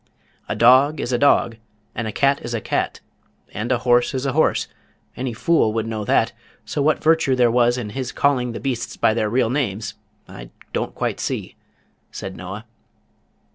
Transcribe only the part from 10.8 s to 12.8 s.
quite see," said Noah.